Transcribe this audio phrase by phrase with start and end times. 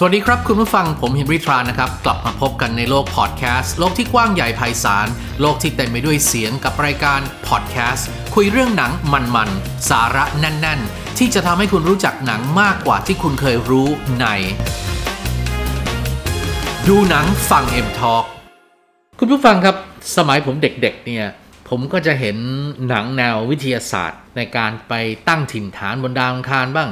[0.00, 5.06] สวัสดีครับคุณผู้ฟังผมเฮนรี่ทรานะครับ กลับมาพบกันในโลกพอดแคสต์โลกที่กว้างใหญ่ไพศาล
[5.40, 8.92] โลกที่เต็มไปด้วยเสียงกับรายการพอดแคสต์คุยเรื่องหนัง
[9.34, 13.88] มันๆ สาระแน่น ๆ ที่จะทำให้คุณรู้จักหนังมากกว่าที่คุณเคยรู้
[14.20, 14.26] ใน
[16.88, 18.14] ดูหนังฟังเอ็มทอ
[19.18, 19.76] คุณผู้ฟังครับ
[20.16, 21.26] สมัยผมเด็กๆเนี่ย
[21.68, 22.36] ผมก็จะเห็น
[22.88, 24.92] หนังแนววิทยาศาสตร์ ในการไป
[25.28, 26.90] ตั้งถิ่นฐานบนดาวอังคารบ้าง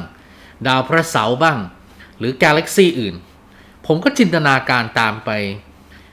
[0.67, 1.59] ดาวพระเสาร์บ้าง
[2.19, 3.15] หรือกาแล็กซี่อื่น
[3.87, 5.31] ผมก็จินตนาการตามไป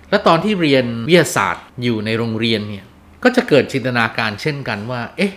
[0.10, 2.86] และตอนที่เรียนวิทยาศาสตร์อยู่ในโรงเรียนเนี่ย
[3.24, 5.34] ก็จะเกิดจินตนาการเช่นกันว่า เอ๊ะ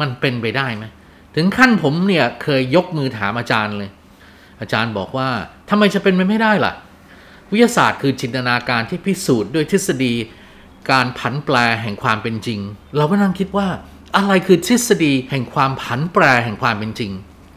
[0.00, 0.84] มันเป็นไปได้ไหม
[1.36, 3.90] ถึงขั้นผมเนี่ยเคยยกมือถามอาจารย์เลย
[4.60, 5.28] อาจารย์บอกว่า
[5.70, 6.72] ทำไมจะเป็นไปไม่ได้ล่ะ
[7.52, 10.14] วิทยาศาสตร์คือจินตนาการที่พิสูจน์ด้วยทฤษฎี
[10.90, 12.60] การผันแปรแห่งความเป็นจริง
[12.96, 13.68] เราก็นั่งคิดว่า
[14.16, 17.12] อะไรคือทฤษฎีแห่งความผันแปรแห่งความเป็นจริง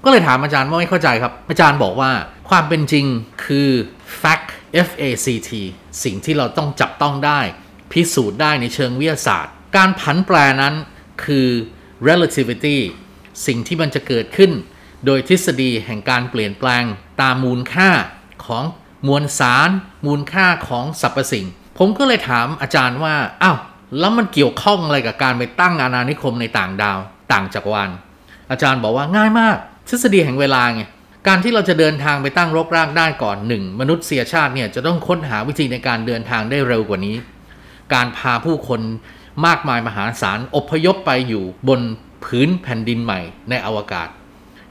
[0.07, 2.11] ก็เลยถามอาจารย์ว่าไม่เข้าใจครับ อาจารย์บอกว่า
[2.49, 3.05] ความเป็นจริง
[3.45, 3.69] คือ
[4.21, 4.49] fact
[4.87, 5.51] f a c t
[6.03, 7.39] สิ่งที่เราต้องจับต้องได้
[7.91, 10.75] พิสูจน์ได้ในเชิงวิทยาศาสตร์ การผันแปรนั้น
[11.23, 11.47] คือ
[12.07, 12.77] relativity
[13.45, 14.51] สิ่งที่มันจะเกิดขึ้น
[15.05, 16.83] โดยทฤษฎีแห่งการเปลี่ยนแปลง
[17.21, 17.89] ตามมูลค่า
[18.45, 18.63] ของ
[19.07, 19.69] มวลสาร
[20.05, 21.45] มูลค่าของสรรพสิ่ง
[21.77, 23.57] ผมก็เลยถามอาจารย์ว่าอ้าว
[23.99, 26.99] แล้วมันเกี่ยวข้องอะไรกับการไปตั้งอาณานิคมในต่างดาว
[27.31, 27.89] ต่างจักรวาล
[28.51, 29.57] อาจารย์บอกว่าง่ายมาก
[29.89, 30.83] ทฤษฎีแห่งเวลาไง
[31.27, 37.15] การที่เราจะเดินทางไปตั้งรกรากได้ก่อนหนึ่งมนุษยชาติเนี่ยจะต้องค้นหาวิธีในการเดินทางได้เร็วกว่านี้
[37.93, 38.81] การพาผู้คน
[39.45, 41.79] มากมายมหาศาลอพยพไปอยู่บน
[42.23, 44.07] พื้นแผ่นดินใหม่ในอวกาศ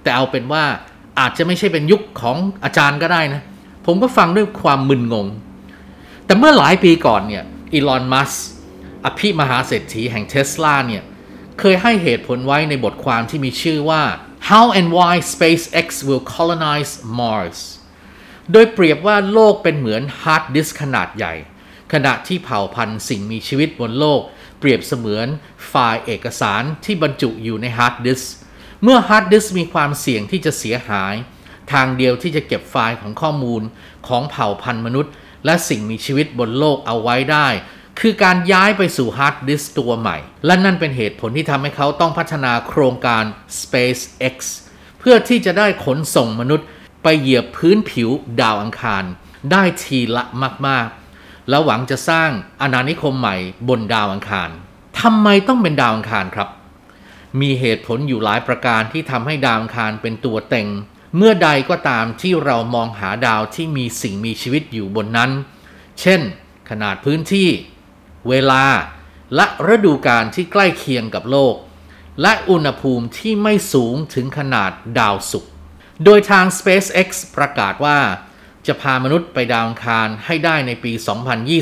[0.02, 0.64] แต่เอาเป็นว่า
[1.20, 3.42] อาจจะไม่ใช่เป็นยุคของอาจารย์ก็ได้นะ
[3.86, 5.26] ผมก็ฟังด้วยความมึนงง
[6.26, 8.32] แต่เมื่อหลายปีก่อนเนี่ยอีลอนมัส
[9.04, 11.02] อภิมหาเศรษฐีแห่งเทสลาเนี่ย
[11.60, 14.02] เคยให้เหตุผลไว้ในบทความที่มีชื่อว่า
[14.52, 17.58] How and Why SpaceX Will Colonize Mars
[18.52, 21.34] โดยเปรียบว่าโลกเป็นเหมือนฮาร์ดดิสก์ขนาดใหญ่
[21.92, 24.20] ขณะที่เผ่าพันธุ์สิ่งมีชีวิตบนโลก
[24.58, 25.26] เปรียบเสมือน
[25.68, 28.22] ไฟล์เอกสารที่บรรจุอยู่ในฮาร์ดดิสก์
[28.82, 31.14] เมื่อฮาร์ดดิสก์มีความเสี่ยงที่จะเสียหาย
[31.72, 33.62] ทางเดียวที่จะเก็บไฟล์ของข้อมูล
[34.08, 35.12] ของเผ่าพันธุ์มนุษย์
[35.44, 37.48] และสิ่งมีชีวิตบนโลกเอาไว้ได้
[38.00, 43.24] คือการย้ายไปสู่ฮาร์ดดิสก์ตัวใหม่ และนั่นเป็นเหตุผลที่ทำให้เขาต้องพัฒนาโครงการ
[43.60, 44.36] SpaceX
[44.98, 46.66] เพื่อที่จะได้ขนส่งมนุษย์
[47.02, 49.04] ไปเหยียบพื้นผิวดาวอังคาร
[49.52, 50.24] ได้ทีละ
[50.66, 52.30] มาก ๆ แล้วหวังจะสร้าง
[52.60, 53.36] อาณานิคมใหม่
[53.68, 54.50] บนดาวอังคาร
[55.00, 56.48] ทำไมต้องเป็นดาวอังคารครับ
[57.40, 60.68] มีเหตุผลอยู่หลายประการที่ทำให้ดาวอังคารเป็นตัวเต็ง
[61.16, 65.30] เมื่อใดก็ตามที่เรามองหาดาวที่มีสิ่งมีชีวิตอยู่บนนั้น
[66.00, 66.20] เช่น
[66.70, 67.48] ขนาดพื้นที่
[68.28, 68.64] เวลา
[69.34, 71.54] และฤดูกาลที่ใกล้เคียงกับโลก
[72.22, 75.52] และอุณหภูมิที่ไม่สูงถึงขนาดดาวศุกร์
[76.04, 77.98] โดยทาง SpaceX ประกาศว่า
[78.66, 80.92] จะพามนุษย์ไปดาวอังคารให้ได้ในปี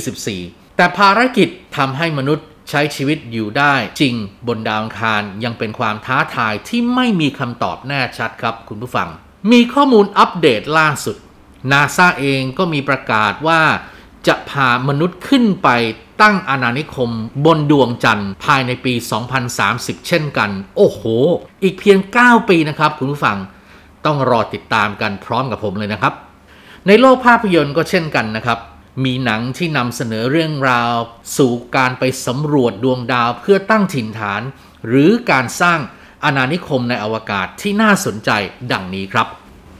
[0.04, 4.14] 2024 แต่ภารกิจทำให้มนุษย์ใช้ชีวิตอยู่ได้จริง
[4.46, 9.08] บนดาวอังคารยังเป็นความท้าทายที่ไม่มีคำตอบแน่ชัดครับคุณผู้ฟัง
[9.52, 11.16] มีข้อมูลอัปเดตล่าสุด
[11.72, 13.62] NASA เองก็มีประกาศว่า
[14.26, 15.68] จะพามนุษย์ขึ้นไป
[16.22, 17.10] ตั้งอาณานิคม
[17.44, 18.94] บนดวงจันทร์ภายในปี
[19.50, 21.02] 2030 เช่นกัน โอ้โห
[21.62, 23.38] อีกเพียง 9 ปีนะครับ คุณผู้ฟัง
[24.06, 26.14] ต้องรอติดตามกันพร้อมกับผมเลยนะครับ
[26.86, 28.58] ในโลกภาพยนตร์ก็เช่นกันนะครับ
[29.04, 30.94] มีหนังที่นำเสนอเรื่องราว
[31.36, 34.42] สู่การไปสำรวจดวงดาวเพื่อตั้งถิ่นฐาน
[34.86, 35.78] หรือการสร้าง
[36.24, 38.30] อาณานิคมในอวกาศที่น่าสนใจ
[38.72, 39.26] ดังนี้ครับ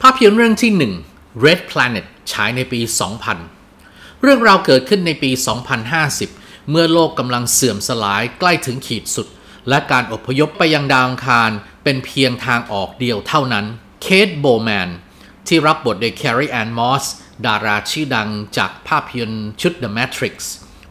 [0.01, 0.71] ภาพยนตร์เรื่องที่
[1.07, 2.79] 1 Red Planet ฉายในปี
[3.23, 3.64] 2000
[4.21, 5.31] เรื่องราวเกิดขึ้นในปี
[5.99, 9.27] 2050 เมื่อโลกกำลังเสื่อมสลายใกล้ถึงขีดสุด
[9.69, 11.51] และการอพยพไปยังดาวอังคาร
[11.83, 13.65] เป็นเพียงทางออกเดียวเท่านั้น
[14.01, 14.89] เคทโบแมน
[15.47, 17.05] ที่รับบทโดยแคร์รีแอนมอส
[17.45, 20.35] ดาราชื่อดังจากภาพยนตร์ชุด The Matrix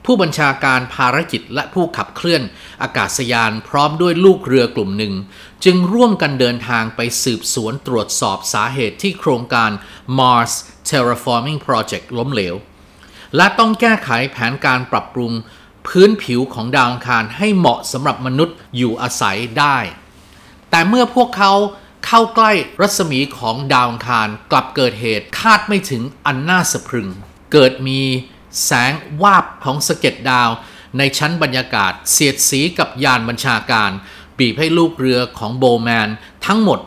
[0.04, 2.42] ผู้บัญชาการภารกิจและผู้ขับเคลื่อน
[2.82, 5.14] อากาศยานพร้อมด้วยลูกเรือกลุ่มหนึ่ง
[5.64, 9.70] จึงร่วมกันเดินทางไปสืบสวนตรวจสอบสาเหตุที่โครงการ
[10.18, 10.52] Mars
[10.88, 12.54] Terraforming Project ล้มเหลว
[13.36, 15.32] และต้องแก้ไขแผนการปรับปรุง
[15.86, 19.78] พื้นผิวของดาวอังคารให้เหมาะสำหรับมนุษย์อยู่อาศัยได้
[20.70, 21.52] แต่เมื่อพวกเขา
[22.06, 27.08] เข้าใกล้รัศมีของดาวอังคารกลับเกิดเหตุคาดไม่ถึงอันน่าสะพรึง
[27.52, 28.00] เกิดมี
[28.64, 28.92] แสง
[29.22, 30.50] วาบของสะเก็ดดาว
[30.98, 33.90] ในชั้นบรรยากาศ เสียดสีกับยานบัญชาการ
[34.38, 36.08] บีบให้ลูกเรือของโบแมน
[36.46, 36.78] ทั้งหมด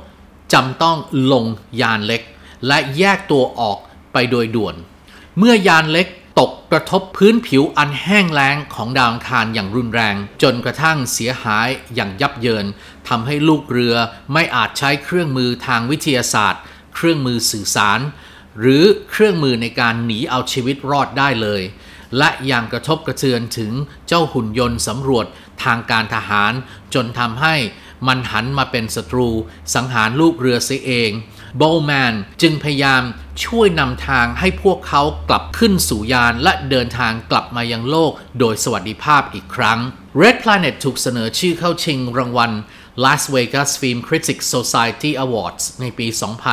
[0.54, 0.98] จำต้อง
[1.32, 1.46] ลง
[1.82, 2.22] ยานเล็ก
[2.68, 3.78] และแยกตัวออก
[4.14, 4.76] ไปโดยด่วน
[5.38, 6.08] เมื่อยานเล็ก
[6.40, 12.66] ตกกระทบพื้นผิวอันแห้งแล้งของดาวอังคารอย่างรุนแรง จนกระทั่งเสียหายอย่างยับเยิน
[13.08, 13.96] ทำให้ลูกเรือ
[14.34, 16.62] ไม่อาจใช้เครื่องมือทางวิทยาศาสตร์
[16.96, 18.00] เครื่องมือสื่อสาร
[18.60, 21.62] หรือเครื่องมือในการหนีเอาชีวิตรอดได้เลย
[22.18, 23.72] และยังกระทบกระเทือนถึง
[24.08, 25.26] เจ้าหุ่นยนต์สำรวจ
[25.64, 26.54] ทางการทหาร
[26.94, 27.56] จนทำให้
[28.08, 29.30] มันหันมาเป็นศัตรู
[29.74, 31.12] สังหารลูกเรือเสียเอง
[31.58, 33.04] โบลแมนจึงพยายาม
[33.46, 39.80] ช่วยนำทางให้พวกเขากลับขึ้นสู่ยานและเดินทางกลับมายังโลกโดยสวัสดิภาพอีกครั้ง
[40.22, 42.52] Red Planet ถูกเสนอชื่อเข้าชิงรางวัล
[43.04, 46.08] Las Vegas Film Critics Society Awards ในปี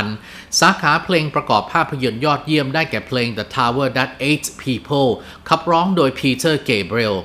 [0.07, 5.11] 2000 สาขาเพลงประกอบภาพยนตร์ยอดเยี่ยมได้แก่เพลง The Tower That Ate People
[5.49, 7.19] ขับร้องโดย Peter Gabriel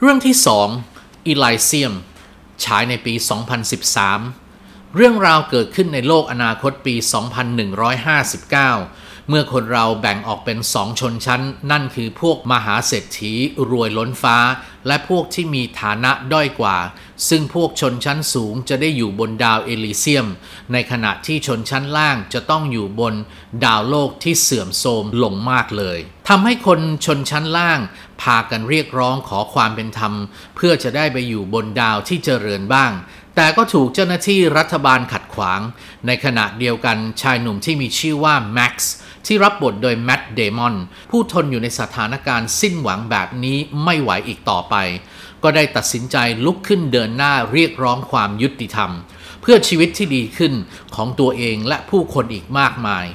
[0.00, 0.36] เรื่องที่
[0.82, 1.94] 2 Elysium
[2.64, 3.14] ฉายในปี
[3.84, 4.43] 2013
[4.96, 6.94] เรื่องราวเกิดขึ้นในโลกอนาคตปี
[8.12, 13.32] 2159 เมื่อคนเราแบ่งออกเป็นสองชนชั้น นั่นคือพวกมหาเศรษฐี
[13.70, 14.38] รวยล้นฟ้า
[14.86, 16.76] และพวกที่มีฐานะด้อยกว่า
[17.28, 20.26] ซึ่งพวกชนชั้นสูงจะได้อยู่บนดาวเอลิเซียม
[20.72, 23.14] ในขณะที่ชนชั้นล่างจะต้องอยู่บน
[23.64, 25.98] ดาวโลกที่เสื่อมโทรมลงมากเลย
[26.28, 27.80] ทำให้คนชนชั้นล่าง
[28.22, 30.14] พากันเรียกร้องขอความเป็นธรรม
[30.56, 32.92] เพื่อจะได้ไปอยู่บนดาวที่เจริญบ้าง
[33.36, 35.60] แต่ก็ถูกเจ้าหน้าที่รัฐบาลขัดขวาง
[36.06, 38.94] ในขณะเดียวกันชายหนุ่มที่มีชื่อว่าแม็กซ์
[39.26, 40.74] ที่รับบทโดยแมตต์เดมอน
[41.10, 44.74] ผู้ทนอยู่ในสถานการณ์สิ้นหวังแบบนี้ไม่ไหวอีกต่อไป
[45.42, 48.90] ก็ได้ตัดสินใจลุกขึ้นเดินหน้าเรียกร้องความยุติธรรม
[49.40, 50.52] เพื่อชีวิตที่ดีขึ้น
[50.94, 53.06] ของตัวเองและผู้คนอีกมากมาย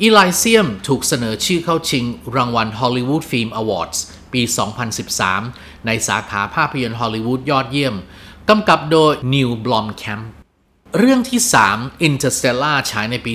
[0.00, 2.04] อีไลเซียมถูกเสนอชื่อเข้าชิง
[2.36, 3.98] รางวัล Hollywood Film Awards
[4.32, 4.42] ปี
[5.14, 7.94] 2013 ในสาขาภาพยนตร์ฮอลลีวูดยอดเยี่ยม
[8.50, 10.30] กำกับโดยนิวบลอมแคมป์
[10.98, 11.40] เรื่องที่
[11.72, 13.34] 3 Interstellar ฉายในปี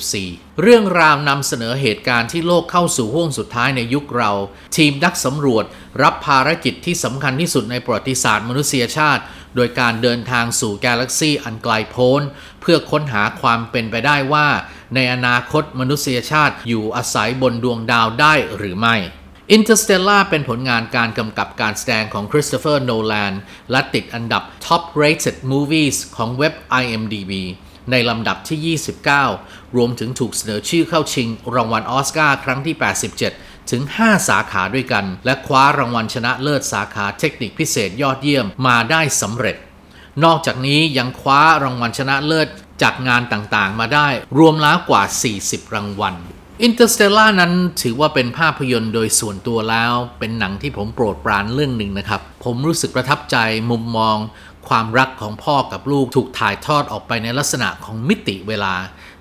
[0.00, 4.32] 2014 เรื่องราวนำเสนอเหตุการณ์ที่โลกเข้าสู่ห่วงสุดท้ายในยุคเรา
[4.76, 5.64] ทีมนักสำรวจ
[6.02, 9.22] รับภารกิจที่สำคัญที่สุดในประวัติศาสตร์มนุษยชาติ
[9.56, 12.22] โดยการเดินทางสู่กาแล็กซีอันไกลโพ้น
[12.60, 14.48] เพื่อค้นหาความเป็นไปได้ว่า
[14.94, 18.96] ในอนาคตมนุษยชาติอยู่อาศัยบนดวงดาวได้หรือไม่
[19.56, 23.32] Interstellar เป็นผลงานการกำกับการแสดงของคริสโตเฟอร์โนแลน
[23.70, 27.32] และติดอันดับ Top Rated Movies ของเว็บ IMDb
[27.90, 28.78] ในลำดับที่
[29.32, 32.76] 29 รวมถึงถูกเสนอชื่อเข้าชิงรางวัลออสการ์ครั้งที่
[33.22, 39.56] 87 ถึง 5 สาขาด้วยกัน และคว้ารางวัลชนะเลิศสาขาเทคนิคพิเศษยอดเยี่ยมมาได้สำเร็จ
[40.24, 42.48] นอกจากนี้ยังคว้ารางวัลชนะเลิศ
[42.82, 44.08] จากงานต่างๆ มาได้
[44.38, 45.02] รวมแล้วกว่า
[45.38, 46.16] 40 รางวัล
[46.64, 47.52] Interstellar นั้น
[47.82, 53.36] ถือว่าเป็นภาพยนตร์โดยส่วนตัวแล้ว เป็นหนังที่ผมโปรดปรานเรื่องหนึ่งนะครับ ผมรู้สึกประทับใจ
[53.70, 54.16] มุมมอง
[54.68, 58.74] ความรักของพ่อกับลูกถูกถ่ายทอดออกไปในลักษณะของมิติเวลา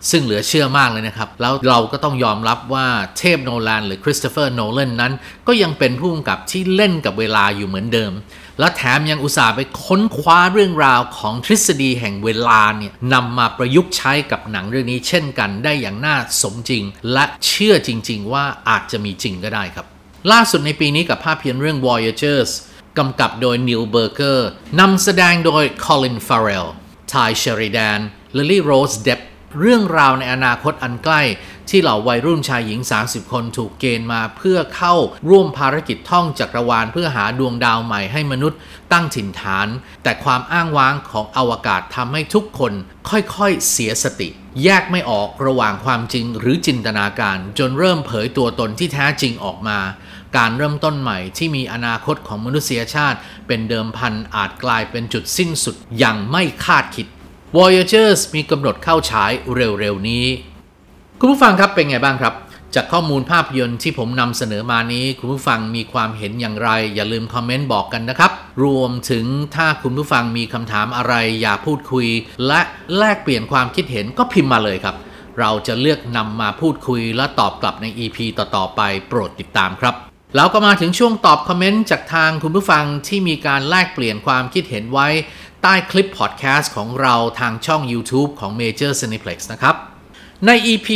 [0.10, 2.88] ซึ่งเหลือเชื่อมากเลยนะครับ แล้วเราก็ต้องยอมรับว่า
[3.18, 5.14] เทพโนแลนหรือคริสโตเฟอร์โนแลนนั้น
[5.48, 8.12] ก็ยังเป็นผู้กำกับที่เล่นกับเวลาอยู่เหมือนเดิม
[8.60, 16.84] และแถมยังอุตส่าห์ไปค้นคว้าเรื่องราวของทฤษฎีแห่งเวลาเนี่ยนำมาประยุกต์ใช้กับหนังเรื่องนี้เช่นกันได้อย่างน่าสมจริง
[17.14, 19.86] และเชื่อจริง ๆ ว่าอาจจะมีจริงก็ได้ครับ
[20.32, 22.52] ล่าสุดในปีนี้กับภาพยนตร์เรื่อง Voyagers
[22.98, 26.68] กำกับโดยนีลเบอร์เกอร์นำแสดงโดยคอลินฟาร์เรล
[27.12, 28.00] ทายเชริดาน
[28.38, 29.20] ลิลลี่โรสเดป
[29.60, 31.22] เรื่องราวในอนาคตอันใกล้
[31.70, 34.96] ที่เหล่าวัยรุ่นชายหญิง 30 คนถูกเกณฑ์มาเพื่อเข้า
[35.30, 38.60] ร่วมภารกิจท่องจักรวาล เพื่อหาดวงดาวใหม่ให้มนุษย์
[38.92, 39.68] ตั้งถิ่นฐาน
[40.04, 42.74] แต่ความอ้างว้างของอวกาศทำให้ทุกคน
[43.10, 44.30] ค่อยๆเสียสติ
[44.64, 49.80] แยกไม่ออกระหว่างความจริงหรือจินตนาการ จนเริ่มเผยตัวตนที่แท้จริงออกมา
[50.38, 57.08] การเริ่มต้นใหม่ที่มีอนาคตของมนุษยชาติ เป็นเดิมพันอาจกลายเป็นจุดสิ้นสุดอย่างไม่คาดคิด
[57.58, 60.26] Voyagers มีกำหนดเข้าฉายเร็วๆนี้
[61.20, 62.34] คุณผู้ฟังครับเป็นไงบ้างครับ
[62.76, 68.32] จากข้อมูลภาพยนตร์ที่ผมนำเสนอมานี้ คุณผู้ฟังมีความเห็นอย่างไร อย่าลืมคอมเมนต์บอกกันนะครับ
[68.64, 69.26] รวมถึง
[69.56, 72.08] ถ้าคุณผู้ฟังมีคำถามอะไร อยากพูดคุย
[72.48, 72.62] และ
[72.98, 74.96] แลกเปลี่ยนความคิดเห็นก็พิมพ์มาเลยครับ
[75.40, 85.08] เราจะเลือกนำมาพูดคุยและตอบกลับใน EP ต่อๆไปโปรดติดตามครับ แล้วก็มาถึงช่วงตอบคอมเมนต์จากทางคุณผู้ฟังที่มีการแลกเปลี่ยนความคิดเห็นไว้
[85.62, 89.76] ใต้คลิปพอดแคสต์ของเราทางช่อง YouTube ของ Major Cineplex นะครับ
[90.46, 90.88] ใน EP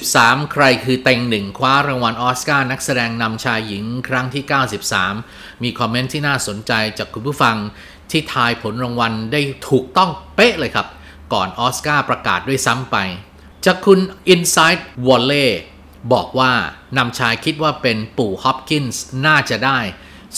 [0.00, 4.44] 23 ใครคือเต็งหนึ่งคว้ารางวัลออสการ์นักแสดงนำชายหญิงครั้งที่
[5.02, 7.56] 93 มีคอมเมนต์ที่น่าสนใจจากคุณผู้ฟัง
[8.10, 10.86] ที่ทายผลรางวัลได้ถูกต้องเป๊ะเลยครับ
[11.32, 12.96] ก่อนออสการ์ประกาศด้วยซ้ำไป
[13.64, 13.98] จากคุณ
[14.34, 15.46] Inside w a l l e
[16.12, 16.52] บอกว่า
[16.98, 19.78] นำชายคิดว่าเป็นปู่ฮอปกินส์น่าจะได้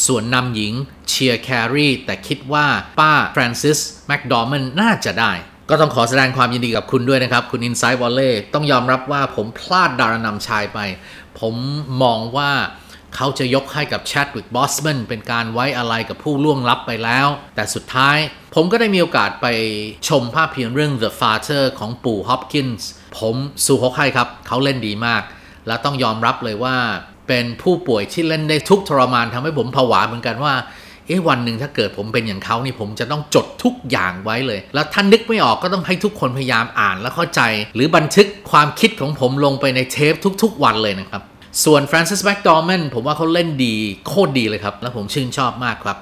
[0.07, 0.73] ส่วนนำหญิง
[1.09, 2.67] เชียร์แครีแต่คิดว่า
[3.01, 5.33] ป้าฟรานซิสแมคดอร์มันน่าจะได้
[5.71, 10.79] ก็ต้องขอแสดงความยินดีกับคุณด้วยนะครับ คุณ Inside walle ต้องยอมรับว่าผมพลาดดารานำชายไป
[11.41, 11.55] ผม
[12.03, 12.53] มองว่า
[13.15, 18.17] เขาจะยกให้กับ Chadwick Boseman เป็นการไว้อะไรกับผู้ล่วงลับไปแล้ว แต่สุดท้าย
[18.55, 19.47] ผมก็ได้มีโอกาสไป
[20.09, 22.83] ชมภาพยนตร์เรื่อง The Father ของปู่ Hopkins
[23.19, 25.23] ผมสูฮกให้ครับ เขาเล่นดีมาก
[25.67, 26.77] และต้องยอมรับเลยว่า
[27.29, 30.55] เป็นผู้ป่วยที่เล่นได้ทุกทรมานทำให้ผมผวาเหมือนกันว่า
[31.07, 37.41] เอ๊ะวันหนึ่งถ้าเกิดผมเป็นอย่างเขานี่ผมจะต้องจดทุกอย่างไว้เลย แล้วท่านนึกไม่ออกก็ต้องให้ทุกคนพยายามอ่านและเข้าใจ
[37.75, 41.23] หรือบันทึกความคิดของผมลงไปในเทปทุกๆ วันเลยนะครับ
[41.65, 43.75] ส่วนฟรานซิสแมคดอร์แมนผมว่าเขาเล่นดี
[44.09, 45.99] โคตรดีเลยครับ และผมชื่นชอบมากครับ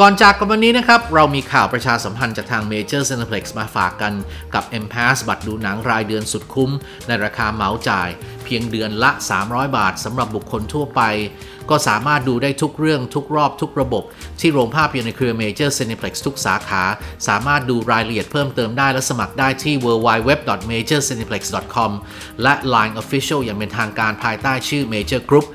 [0.00, 4.12] ก่อนจากกันวันนี้นะครับ เรามีข่าวประชาสัมพันธ์จากทาง Major Cineplex มาฝากกัน
[4.54, 6.70] กับ M Pass บัตรดูหนังรายเดือนสุดคุ้ม
[7.06, 8.08] ในราคาเหมาจ่าย
[8.44, 9.10] เพียงเดือนละ
[9.42, 11.02] 300 บาทสำหรับบุคคลทั่วไป
[11.70, 14.04] ก็สามารถดูได้ทุกเรื่องทุกรอบทุกระบบ
[14.40, 16.82] ที่โรงภาพยนตร์ในเครือ Major Cineplex ทุกสาขา
[17.28, 21.90] สามารถดูรายละเอียดเพิ่มเติมได้และสมัครได้ที่ www.majorcineplex.com
[22.42, 25.46] และ Line Official อย่างเป็นทางการภายใต้ชื่อ Major Group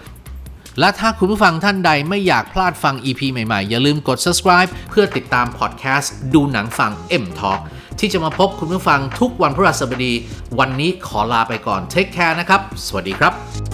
[0.79, 6.91] และถ้าคุณผู้ฟังท่านใดไม่อยากพลาดฟัง EP ใหม่ๆ อย่าลืมกด subscribe เพื่อติดตามพอดแคสต์ดูหนังฟัง
[7.23, 7.59] M Talk
[7.99, 10.13] ที่จะมาพบคุณผู้ฟังทุกวันพฤหัสบดี
[10.59, 13.68] วันนี้ขอลาไปก่อน Take care นะครับ สวัสดีครับ